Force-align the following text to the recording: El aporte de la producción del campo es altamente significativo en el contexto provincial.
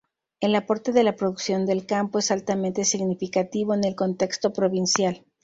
El 0.39 0.55
aporte 0.55 0.93
de 0.93 1.03
la 1.03 1.15
producción 1.15 1.67
del 1.67 1.85
campo 1.85 2.17
es 2.17 2.31
altamente 2.31 2.85
significativo 2.85 3.75
en 3.75 3.83
el 3.83 3.93
contexto 3.93 4.51
provincial. 4.51 5.23